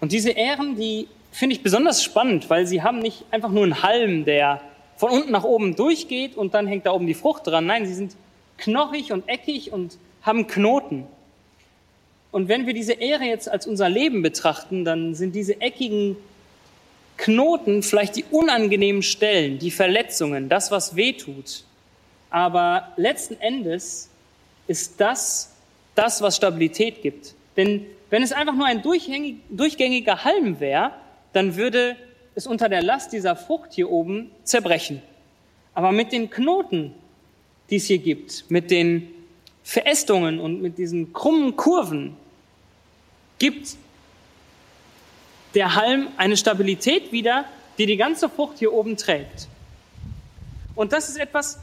Und 0.00 0.12
diese 0.12 0.30
Ähren, 0.30 0.76
die 0.76 1.06
finde 1.32 1.54
ich 1.54 1.62
besonders 1.62 2.02
spannend, 2.02 2.48
weil 2.48 2.66
sie 2.66 2.82
haben 2.82 3.00
nicht 3.00 3.24
einfach 3.30 3.50
nur 3.50 3.64
einen 3.64 3.82
Halm, 3.82 4.24
der 4.24 4.62
von 4.96 5.10
unten 5.10 5.32
nach 5.32 5.44
oben 5.44 5.76
durchgeht 5.76 6.36
und 6.36 6.54
dann 6.54 6.66
hängt 6.66 6.86
da 6.86 6.92
oben 6.92 7.06
die 7.06 7.14
Frucht 7.14 7.46
dran. 7.46 7.66
Nein, 7.66 7.86
sie 7.86 7.94
sind 7.94 8.16
knochig 8.56 9.12
und 9.12 9.28
eckig 9.28 9.72
und 9.72 9.98
haben 10.22 10.46
Knoten. 10.46 11.06
Und 12.30 12.48
wenn 12.48 12.66
wir 12.66 12.72
diese 12.72 12.94
Ähre 12.94 13.24
jetzt 13.24 13.50
als 13.50 13.66
unser 13.66 13.90
Leben 13.90 14.22
betrachten, 14.22 14.84
dann 14.84 15.14
sind 15.14 15.34
diese 15.34 15.60
eckigen 15.60 16.16
Knoten 17.18 17.82
vielleicht 17.82 18.16
die 18.16 18.24
unangenehmen 18.30 19.02
Stellen, 19.02 19.58
die 19.58 19.70
Verletzungen, 19.70 20.48
das, 20.48 20.70
was 20.70 20.96
weh 20.96 21.12
tut. 21.12 21.64
Aber 22.32 22.88
letzten 22.96 23.38
Endes 23.40 24.08
ist 24.66 25.00
das 25.00 25.52
das, 25.94 26.22
was 26.22 26.36
Stabilität 26.36 27.02
gibt. 27.02 27.34
Denn 27.58 27.84
wenn 28.08 28.22
es 28.22 28.32
einfach 28.32 28.54
nur 28.54 28.64
ein 28.64 28.82
durchgängiger 28.82 30.24
Halm 30.24 30.58
wäre, 30.58 30.92
dann 31.34 31.56
würde 31.56 31.94
es 32.34 32.46
unter 32.46 32.70
der 32.70 32.82
Last 32.82 33.12
dieser 33.12 33.36
Frucht 33.36 33.74
hier 33.74 33.90
oben 33.90 34.30
zerbrechen. 34.44 35.02
Aber 35.74 35.92
mit 35.92 36.10
den 36.12 36.30
Knoten, 36.30 36.94
die 37.68 37.76
es 37.76 37.86
hier 37.86 37.98
gibt, 37.98 38.50
mit 38.50 38.70
den 38.70 39.10
Verästungen 39.62 40.40
und 40.40 40.62
mit 40.62 40.78
diesen 40.78 41.12
krummen 41.12 41.54
Kurven, 41.56 42.16
gibt 43.38 43.76
der 45.54 45.74
Halm 45.74 46.08
eine 46.16 46.38
Stabilität 46.38 47.12
wieder, 47.12 47.44
die 47.76 47.84
die 47.84 47.98
ganze 47.98 48.30
Frucht 48.30 48.58
hier 48.58 48.72
oben 48.72 48.96
trägt. 48.96 49.48
Und 50.74 50.94
das 50.94 51.10
ist 51.10 51.18
etwas, 51.18 51.58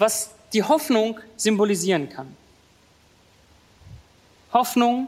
was 0.00 0.30
die 0.52 0.62
Hoffnung 0.62 1.20
symbolisieren 1.36 2.08
kann. 2.08 2.34
Hoffnung 4.52 5.06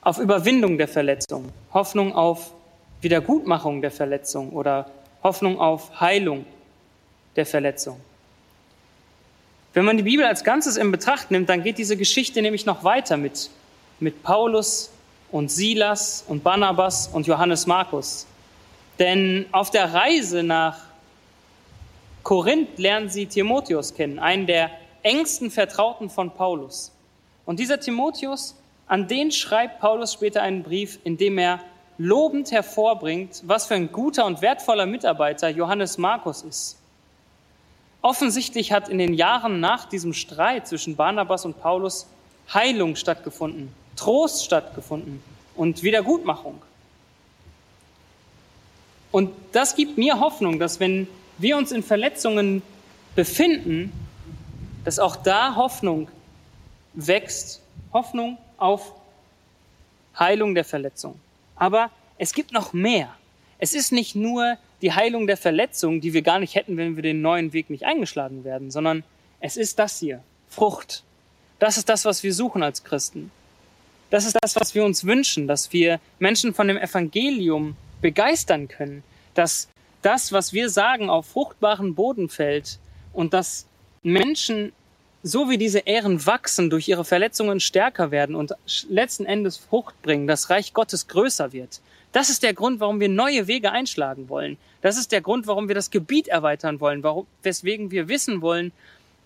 auf 0.00 0.18
Überwindung 0.18 0.78
der 0.78 0.88
Verletzung, 0.88 1.52
Hoffnung 1.72 2.14
auf 2.14 2.52
Wiedergutmachung 3.02 3.82
der 3.82 3.90
Verletzung 3.90 4.50
oder 4.50 4.90
Hoffnung 5.22 5.60
auf 5.60 6.00
Heilung 6.00 6.44
der 7.36 7.46
Verletzung. 7.46 8.00
Wenn 9.74 9.84
man 9.84 9.96
die 9.96 10.02
Bibel 10.02 10.24
als 10.24 10.42
Ganzes 10.42 10.76
in 10.76 10.90
Betracht 10.90 11.30
nimmt, 11.30 11.48
dann 11.48 11.62
geht 11.62 11.78
diese 11.78 11.96
Geschichte 11.96 12.42
nämlich 12.42 12.66
noch 12.66 12.82
weiter 12.82 13.16
mit, 13.16 13.50
mit 14.00 14.22
Paulus 14.22 14.90
und 15.30 15.50
Silas 15.50 16.24
und 16.26 16.42
Barnabas 16.42 17.08
und 17.08 17.26
Johannes 17.26 17.66
Markus. 17.66 18.26
Denn 18.98 19.46
auf 19.52 19.70
der 19.70 19.92
Reise 19.92 20.42
nach 20.42 20.87
Korinth 22.28 22.78
lernen 22.78 23.08
sie 23.08 23.24
Timotheus 23.24 23.94
kennen, 23.94 24.18
einen 24.18 24.46
der 24.46 24.70
engsten 25.02 25.50
Vertrauten 25.50 26.10
von 26.10 26.30
Paulus. 26.30 26.92
Und 27.46 27.58
dieser 27.58 27.80
Timotheus, 27.80 28.54
an 28.86 29.08
den 29.08 29.32
schreibt 29.32 29.80
Paulus 29.80 30.12
später 30.12 30.42
einen 30.42 30.62
Brief, 30.62 30.98
in 31.04 31.16
dem 31.16 31.38
er 31.38 31.58
lobend 31.96 32.50
hervorbringt, 32.50 33.44
was 33.46 33.64
für 33.64 33.76
ein 33.76 33.90
guter 33.90 34.26
und 34.26 34.42
wertvoller 34.42 34.84
Mitarbeiter 34.84 35.48
Johannes 35.48 35.96
Markus 35.96 36.42
ist. 36.42 36.76
Offensichtlich 38.02 38.72
hat 38.72 38.90
in 38.90 38.98
den 38.98 39.14
Jahren 39.14 39.60
nach 39.60 39.88
diesem 39.88 40.12
Streit 40.12 40.68
zwischen 40.68 40.96
Barnabas 40.96 41.46
und 41.46 41.58
Paulus 41.62 42.08
Heilung 42.52 42.96
stattgefunden, 42.96 43.72
Trost 43.96 44.44
stattgefunden 44.44 45.22
und 45.56 45.82
Wiedergutmachung. 45.82 46.60
Und 49.12 49.30
das 49.52 49.74
gibt 49.74 49.96
mir 49.96 50.20
Hoffnung, 50.20 50.58
dass 50.58 50.78
wenn 50.78 51.08
wir 51.38 51.56
uns 51.56 51.72
in 51.72 51.82
Verletzungen 51.82 52.62
befinden, 53.14 53.92
dass 54.84 54.98
auch 54.98 55.16
da 55.16 55.56
Hoffnung 55.56 56.08
wächst 56.94 57.60
Hoffnung 57.92 58.38
auf 58.56 58.92
Heilung 60.18 60.54
der 60.54 60.64
Verletzung. 60.64 61.18
Aber 61.56 61.90
es 62.18 62.32
gibt 62.32 62.52
noch 62.52 62.72
mehr. 62.72 63.14
Es 63.58 63.74
ist 63.74 63.92
nicht 63.92 64.14
nur 64.14 64.56
die 64.82 64.92
Heilung 64.92 65.26
der 65.26 65.36
Verletzung, 65.36 66.00
die 66.00 66.12
wir 66.12 66.22
gar 66.22 66.38
nicht 66.38 66.54
hätten, 66.54 66.76
wenn 66.76 66.96
wir 66.96 67.02
den 67.02 67.22
neuen 67.22 67.52
Weg 67.52 67.70
nicht 67.70 67.84
eingeschlagen 67.84 68.44
werden, 68.44 68.70
sondern 68.70 69.04
es 69.40 69.56
ist 69.56 69.78
das 69.78 69.98
hier, 69.98 70.22
Frucht. 70.48 71.02
Das 71.58 71.76
ist 71.76 71.88
das, 71.88 72.04
was 72.04 72.22
wir 72.22 72.32
suchen 72.32 72.62
als 72.62 72.84
Christen. 72.84 73.30
Das 74.10 74.24
ist 74.24 74.36
das, 74.40 74.56
was 74.56 74.74
wir 74.74 74.84
uns 74.84 75.04
wünschen, 75.04 75.48
dass 75.48 75.72
wir 75.72 76.00
Menschen 76.18 76.54
von 76.54 76.68
dem 76.68 76.76
Evangelium 76.76 77.76
begeistern 78.00 78.68
können, 78.68 79.02
dass 79.34 79.68
das, 80.08 80.32
was 80.32 80.54
wir 80.54 80.70
sagen, 80.70 81.10
auf 81.10 81.26
fruchtbaren 81.26 81.94
Boden 81.94 82.30
fällt 82.30 82.78
und 83.12 83.34
dass 83.34 83.66
Menschen 84.02 84.72
so 85.22 85.50
wie 85.50 85.58
diese 85.58 85.80
Ehren 85.80 86.24
wachsen, 86.24 86.70
durch 86.70 86.88
ihre 86.88 87.04
Verletzungen 87.04 87.60
stärker 87.60 88.10
werden 88.10 88.34
und 88.34 88.54
letzten 88.88 89.26
Endes 89.26 89.58
Frucht 89.58 90.00
bringen, 90.00 90.26
das 90.26 90.48
Reich 90.48 90.72
Gottes 90.72 91.08
größer 91.08 91.52
wird. 91.52 91.82
Das 92.12 92.30
ist 92.30 92.42
der 92.42 92.54
Grund, 92.54 92.80
warum 92.80 93.00
wir 93.00 93.10
neue 93.10 93.48
Wege 93.48 93.70
einschlagen 93.70 94.30
wollen. 94.30 94.56
Das 94.80 94.96
ist 94.96 95.12
der 95.12 95.20
Grund, 95.20 95.46
warum 95.46 95.68
wir 95.68 95.74
das 95.74 95.90
Gebiet 95.90 96.28
erweitern 96.28 96.80
wollen, 96.80 97.02
warum, 97.02 97.26
weswegen 97.42 97.90
wir 97.90 98.08
wissen 98.08 98.40
wollen, 98.40 98.72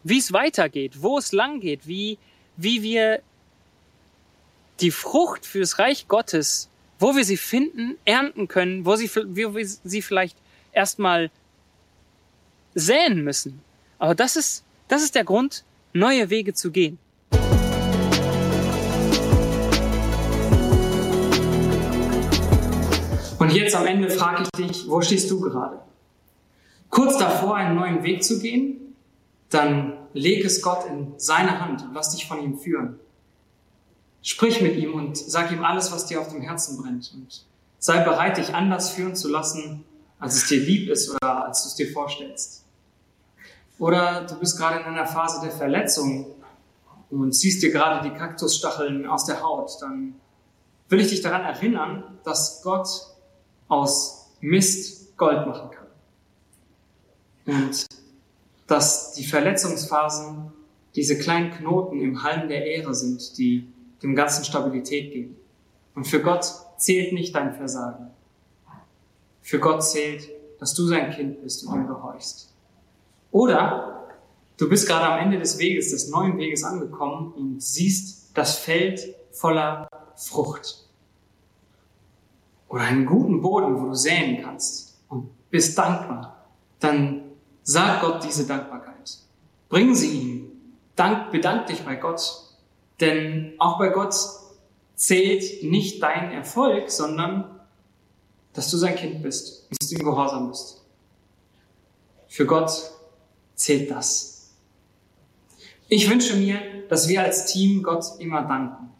wie 0.03 0.19
es 0.19 0.33
weitergeht, 0.33 1.01
wo 1.01 1.17
es 1.17 1.31
lang 1.31 1.61
geht, 1.61 1.87
wie, 1.87 2.19
wie 2.57 2.83
wir 2.83 3.21
die 4.81 4.91
Frucht 4.91 5.47
fürs 5.47 5.79
Reich 5.79 6.09
Gottes, 6.09 6.69
wo 6.99 7.15
wir 7.15 7.25
sie 7.25 7.37
finden, 7.37 7.97
ernten 8.05 8.49
können, 8.49 8.85
wo, 8.85 8.97
sie, 8.97 9.09
wo 9.15 9.55
wir 9.55 9.67
sie 9.67 10.03
vielleicht 10.03 10.41
erstmal 10.73 11.31
säen 12.75 13.23
müssen. 13.23 13.61
Aber 13.99 14.14
das 14.14 14.37
ist, 14.37 14.64
das 14.88 15.02
ist 15.02 15.14
der 15.14 15.25
Grund, 15.25 15.64
neue 15.93 16.31
Wege 16.31 16.55
zu 16.55 16.71
gehen. 16.71 16.99
Und 23.38 23.52
jetzt 23.52 23.75
am 23.75 23.87
Ende 23.87 24.09
frage 24.09 24.45
ich 24.45 24.67
dich, 24.67 24.88
wo 24.88 25.00
stehst 25.02 25.31
du 25.31 25.41
gerade? 25.41 25.81
Kurz 26.91 27.19
davor, 27.19 27.57
einen 27.57 27.75
neuen 27.75 28.02
Weg 28.02 28.23
zu 28.23 28.38
gehen? 28.38 28.95
Dann 29.50 29.95
leg 30.12 30.45
es 30.45 30.62
Gott 30.62 30.87
in 30.87 31.14
seine 31.17 31.61
Hand 31.61 31.83
und 31.83 31.95
lass 31.95 32.14
dich 32.14 32.26
von 32.26 32.43
ihm 32.43 32.59
führen. 32.59 32.99
Sprich 34.23 34.61
mit 34.61 34.76
ihm 34.76 34.95
und 34.95 35.19
sag 35.19 35.50
ihm 35.50 35.64
alles, 35.64 35.91
was 35.91 36.07
dir 36.07 36.21
auf 36.21 36.29
dem 36.29 36.41
Herzen 36.41 36.81
brennt. 36.81 37.11
Und 37.14 37.45
sei 37.79 38.05
bereit, 38.05 38.37
dich 38.37 38.55
anders 38.55 38.91
führen 38.91 39.17
zu 39.17 39.29
lassen, 39.29 39.85
als 40.23 40.37
es 40.37 40.47
dir 40.47 40.61
lieb 40.61 40.88
ist 40.88 41.11
oder 41.11 41.47
als 41.47 41.64
du 41.64 41.69
es 41.71 41.75
dir 41.75 41.93
vorstellst. 41.93 42.64
Oder 43.81 44.25
du 44.25 44.37
bist 44.37 44.57
gerade 44.57 44.79
in 44.79 44.85
einer 44.85 45.07
Phase 45.07 45.41
der 45.43 45.50
Verletzung 45.50 46.26
und 47.11 47.33
ziehst 47.33 47.61
dir 47.61 47.73
gerade 47.73 48.09
die 48.09 48.17
Kaktusstacheln 48.17 49.05
aus 49.05 49.26
der 49.26 49.43
Haut, 49.43 49.73
dann 49.81 50.14
will 50.88 51.00
ich 51.00 51.09
dich 51.09 51.23
daran 51.23 51.43
erinnern, 51.43 52.05
dass 52.23 52.62
Gott 52.62 52.88
aus 53.67 54.29
Mist 54.41 55.17
Gold 55.17 55.45
machen 55.45 55.71
kann. 55.73 57.57
Und 57.57 57.87
dass 58.69 59.14
die 59.14 59.25
Verletzungsphasen 59.25 60.52
diese 60.95 61.19
kleinen 61.19 61.50
Knoten 61.50 62.00
im 62.00 62.23
Halm 62.23 62.49
der 62.49 62.64
Ehre 62.64 62.95
sind, 62.95 63.37
die 63.38 63.67
dem 64.05 64.14
Ganzen 64.14 64.45
Stabilität 64.45 65.12
geben. 65.12 65.37
Und 65.97 66.07
für 66.07 66.23
Gott 66.23 66.47
zählt 66.76 67.12
nicht 67.12 67.35
dein 67.35 67.55
Versagen. 67.55 68.12
Für 69.42 69.58
Gott 69.58 69.84
zählt, 69.84 70.28
dass 70.58 70.75
du 70.75 70.87
sein 70.87 71.11
Kind 71.11 71.42
bist 71.42 71.66
und 71.66 71.75
ihm 71.75 71.87
gehorchst. 71.87 72.54
Oder 73.32 74.08
du 74.56 74.68
bist 74.68 74.87
gerade 74.87 75.06
am 75.06 75.18
Ende 75.18 75.38
des 75.38 75.58
Weges, 75.58 75.90
des 75.90 76.08
neuen 76.08 76.38
Weges 76.38 76.64
angekommen 76.64 77.32
und 77.32 77.62
siehst 77.62 78.30
das 78.34 78.58
Feld 78.58 79.14
voller 79.32 79.88
Frucht. 80.16 80.87
Oder 82.68 82.82
einen 82.82 83.04
guten 83.04 83.42
Boden, 83.42 83.78
wo 83.78 83.87
du 83.87 83.94
säen 83.94 84.42
kannst 84.42 85.00
und 85.08 85.28
bist 85.50 85.76
dankbar. 85.76 86.46
Dann 86.80 87.25
sag 87.62 88.00
Gott 88.00 88.25
diese 88.25 88.46
Dankbarkeit. 88.46 89.18
Bring 89.68 89.94
sie 89.94 90.11
ihm. 90.11 90.52
Dank, 90.96 91.32
bedank 91.32 91.66
dich 91.66 91.84
bei 91.84 91.96
Gott. 91.96 92.20
Denn 93.00 93.54
auch 93.58 93.78
bei 93.78 93.88
Gott 93.88 94.14
zählt 94.94 95.64
nicht 95.64 96.02
dein 96.02 96.30
Erfolg, 96.30 96.90
sondern 96.90 97.61
dass 98.52 98.71
du 98.71 98.76
sein 98.76 98.97
Kind 98.97 99.23
bist 99.23 99.66
und 99.71 99.80
dass 99.80 99.88
du 99.88 99.97
ihm 99.97 100.04
gehorsam 100.04 100.49
bist. 100.49 100.82
Für 102.28 102.47
Gott 102.47 102.71
zählt 103.54 103.90
das. 103.90 104.50
Ich 105.88 106.09
wünsche 106.09 106.37
mir, 106.37 106.61
dass 106.88 107.09
wir 107.09 107.23
als 107.23 107.47
Team 107.47 107.82
Gott 107.82 108.04
immer 108.18 108.42
danken. 108.42 108.90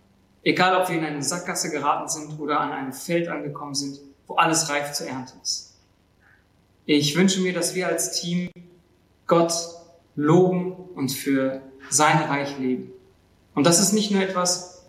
Egal, 0.43 0.81
ob 0.81 0.89
wir 0.89 0.99
in 0.99 1.05
eine 1.05 1.23
Sackgasse 1.23 1.71
geraten 1.71 2.09
sind 2.09 2.39
oder 2.39 2.61
an 2.61 2.73
einem 2.73 2.93
Feld 2.93 3.29
angekommen 3.29 3.75
sind, 3.75 4.01
wo 4.27 4.35
alles 4.35 4.69
reif 4.69 4.93
zur 4.93 5.07
Ernte 5.07 5.35
ist. 5.43 5.75
Ich 6.85 7.17
wünsche 7.17 7.41
mir, 7.41 7.53
dass 7.53 7.75
wir 7.75 7.87
als 7.87 8.21
Team 8.21 8.51
Gott 9.27 9.53
loben 10.17 10.73
und 10.95 11.11
für 11.11 11.63
sein 11.91 12.19
Reich 12.19 12.59
leben. 12.59 12.93
Und 13.55 13.65
das 13.65 13.81
ist 13.81 13.93
nicht 13.93 14.11
nur 14.11 14.23
etwas, 14.23 14.85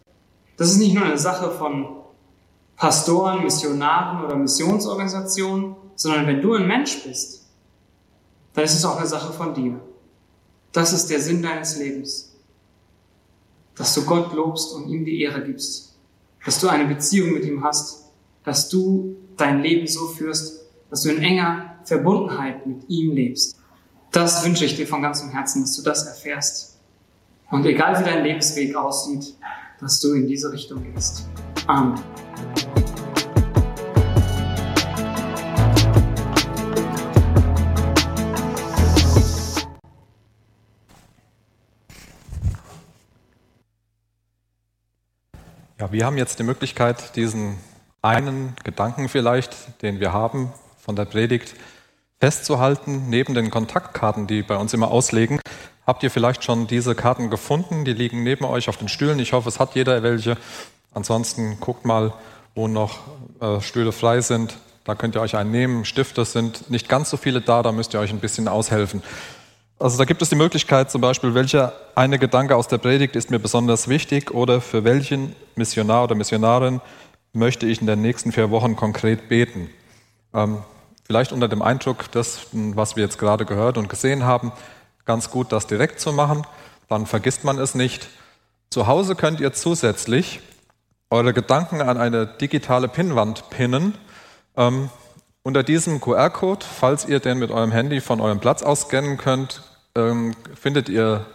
das 0.58 0.72
ist 0.72 0.78
nicht 0.78 0.94
nur 0.94 1.06
eine 1.06 1.18
Sache 1.18 1.52
von 1.52 2.03
Pastoren, 2.76 3.44
Missionaren 3.44 4.26
oder 4.26 4.36
Missionsorganisationen, 4.36 5.76
sondern 5.96 6.28
wenn 6.28 6.42
du 6.42 6.54
ein 6.54 6.68
Mensch 6.68 7.04
bist, 7.04 7.44
dann 8.54 8.66
ist 8.66 8.76
es 8.76 8.86
auch 8.86 8.98
eine 8.98 9.08
Sache 9.08 9.34
von 9.34 9.54
dir. 9.54 9.80
Das 10.72 10.92
ist 10.92 11.10
der 11.10 11.20
Sinn 11.20 11.42
deines 11.42 11.78
Lebens. 11.78 12.36
Dass 13.76 13.94
du 13.94 14.06
Gott 14.06 14.34
lobst 14.34 14.74
und 14.74 14.90
ihm 14.90 15.06
die 15.06 15.22
Ehre 15.22 15.44
gibst. 15.44 15.96
Dass 16.46 16.60
du 16.60 16.68
eine 16.68 16.86
Beziehung 16.86 17.34
mit 17.34 17.46
ihm 17.46 17.64
hast. 17.64 18.06
Dass 18.44 18.70
du 18.70 19.16
dein 19.38 19.62
Leben 19.62 19.88
so 19.88 20.08
führst, 20.08 20.66
dass 20.90 21.04
du 21.04 21.10
in 21.10 21.24
enger 21.24 21.76
Verbundenheit 21.86 22.66
mit 22.68 22.88
ihm 22.90 23.14
lebst. 23.14 23.58
Das 24.12 24.46
wünsche 24.46 24.66
ich 24.66 24.76
dir 24.76 24.88
von 24.88 25.02
ganzem 25.02 25.30
Herzen, 25.30 25.64
dass 25.64 25.76
du 25.76 25.82
das 25.82 26.06
erfährst. 26.06 26.78
Und 27.50 27.66
egal 27.66 28.00
wie 28.00 28.04
dein 28.04 28.24
Lebensweg 28.24 28.76
aussieht, 28.76 29.36
dass 29.80 30.00
du 30.00 30.14
in 30.14 30.28
diese 30.28 30.52
Richtung 30.52 30.84
gehst. 30.94 31.26
Amen. 31.68 31.96
Ja, 45.80 45.92
wir 45.92 46.06
haben 46.06 46.18
jetzt 46.18 46.40
die 46.40 46.44
Möglichkeit, 46.44 47.16
diesen 47.16 47.58
einen 48.02 48.56
Gedanken 48.64 49.10
vielleicht, 49.10 49.82
den 49.82 50.00
wir 50.00 50.14
haben 50.14 50.54
von 50.78 50.96
der 50.96 51.06
Predigt, 51.06 51.56
festzuhalten. 52.20 53.10
Neben 53.10 53.34
den 53.34 53.50
Kontaktkarten, 53.50 54.28
die 54.28 54.44
bei 54.44 54.56
uns 54.58 54.74
immer 54.74 54.92
auslegen, 54.92 55.40
habt 55.86 56.04
ihr 56.04 56.12
vielleicht 56.12 56.44
schon 56.44 56.68
diese 56.68 56.96
Karten 56.96 57.30
gefunden. 57.30 57.86
Die 57.86 57.94
liegen 57.94 58.24
neben 58.24 58.46
euch 58.46 58.70
auf 58.70 58.78
den 58.78 58.90
Stühlen. 58.90 59.20
Ich 59.20 59.34
hoffe, 59.34 59.50
es 59.50 59.60
hat 59.60 59.76
jeder 59.76 60.04
welche. 60.04 60.38
Ansonsten 60.94 61.60
guckt 61.60 61.86
mal, 61.86 62.14
wo 62.56 62.68
noch 62.68 63.00
äh, 63.40 63.62
Stühle 63.62 63.92
frei 63.92 64.22
sind. 64.22 64.58
Da 64.84 64.96
könnt 64.96 65.16
ihr 65.16 65.22
euch 65.22 65.36
einen 65.36 65.52
nehmen. 65.52 65.86
Stifte 65.86 66.26
sind 66.26 66.70
nicht 66.70 66.90
ganz 66.90 67.10
so 67.10 67.18
viele 67.18 67.42
da, 67.42 67.64
da 67.64 67.72
müsst 67.72 67.94
ihr 67.94 68.00
euch 68.00 68.12
ein 68.12 68.20
bisschen 68.20 68.48
aushelfen. 68.48 69.02
Also 69.80 69.98
da 69.98 70.06
gibt 70.06 70.22
es 70.22 70.30
die 70.30 70.36
Möglichkeit 70.36 70.92
zum 70.92 71.02
Beispiel, 71.02 71.34
welcher 71.34 71.74
eine 71.96 72.20
Gedanke 72.20 72.56
aus 72.56 72.68
der 72.68 72.78
Predigt 72.78 73.16
ist 73.16 73.32
mir 73.32 73.40
besonders 73.40 73.88
wichtig 73.88 74.32
oder 74.32 74.62
für 74.62 74.84
welchen 74.84 75.36
Missionar 75.56 76.06
oder 76.06 76.16
Missionarin 76.16 76.80
möchte 77.34 77.66
ich 77.66 77.82
in 77.82 77.88
den 77.88 78.02
nächsten 78.02 78.32
vier 78.32 78.52
Wochen 78.52 78.76
konkret 78.76 79.28
beten. 79.28 79.70
Ähm, 80.34 80.60
vielleicht 81.06 81.32
unter 81.32 81.48
dem 81.48 81.62
Eindruck 81.62 82.12
des, 82.12 82.48
was 82.52 82.96
wir 82.96 83.04
jetzt 83.04 83.18
gerade 83.18 83.46
gehört 83.46 83.78
und 83.78 83.90
gesehen 83.90 84.24
haben, 84.24 84.52
ganz 85.06 85.30
gut, 85.30 85.52
das 85.52 85.68
direkt 85.68 86.00
zu 86.00 86.14
machen. 86.14 86.46
Dann 86.88 87.06
vergisst 87.06 87.44
man 87.44 87.58
es 87.58 87.76
nicht. 87.76 88.08
Zu 88.70 88.88
Hause 88.88 89.16
könnt 89.16 89.40
ihr 89.40 89.54
zusätzlich 89.54 90.40
eure 91.14 91.32
Gedanken 91.32 91.80
an 91.80 91.98
eine 91.98 92.26
digitale 92.26 92.88
Pinnwand 92.88 93.52
pinnen. 93.52 93.94
Ähm, 94.58 94.90
unter 95.44 95.62
diesem 95.62 96.02
QR-Code, 96.02 96.66
falls 96.66 97.06
ihr 97.06 97.20
den 97.20 97.38
mit 97.38 97.52
eurem 97.52 97.72
Handy 97.72 98.02
von 98.02 98.20
eurem 98.20 98.40
Platz 98.40 98.64
aus 98.64 98.82
scannen 98.82 99.18
könnt, 99.18 99.62
ähm, 99.96 100.36
findet 100.60 100.90
ihr 100.90 101.28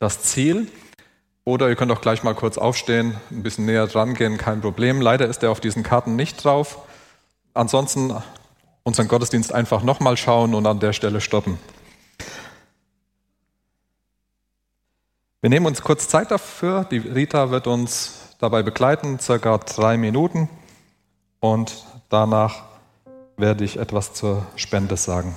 das 0.00 0.22
Ziel. 0.22 0.66
Oder 1.44 1.68
ihr 1.68 1.76
könnt 1.76 1.92
auch 1.92 2.00
gleich 2.00 2.24
mal 2.24 2.34
kurz 2.34 2.58
aufstehen, 2.58 3.14
ein 3.30 3.44
bisschen 3.44 3.64
näher 3.64 3.86
dran 3.86 4.14
gehen, 4.14 4.38
kein 4.38 4.60
Problem. 4.60 5.00
Leider 5.00 5.28
ist 5.28 5.44
er 5.44 5.52
auf 5.52 5.60
diesen 5.60 5.84
Karten 5.84 6.16
nicht 6.16 6.42
drauf. 6.44 6.78
Ansonsten 7.52 8.12
unseren 8.82 9.06
Gottesdienst 9.06 9.54
einfach 9.54 9.84
nochmal 9.84 10.16
schauen 10.16 10.52
und 10.52 10.66
an 10.66 10.80
der 10.80 10.92
Stelle 10.92 11.20
stoppen. 11.20 11.58
Wir 15.42 15.50
nehmen 15.50 15.66
uns 15.66 15.80
kurz 15.82 16.08
Zeit 16.08 16.32
dafür. 16.32 16.84
Die 16.90 16.98
Rita 16.98 17.50
wird 17.52 17.68
uns 17.68 18.23
dabei 18.44 18.62
begleiten, 18.62 19.18
circa 19.18 19.56
drei 19.56 19.96
Minuten. 19.96 20.50
Und 21.40 21.84
danach 22.10 22.62
werde 23.38 23.64
ich 23.64 23.78
etwas 23.78 24.12
zur 24.12 24.46
Spende 24.54 24.96
sagen. 24.96 25.34